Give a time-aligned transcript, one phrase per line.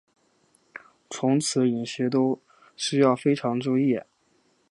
[1.11, 2.41] 从此饮食都
[2.75, 3.99] 需要非常注意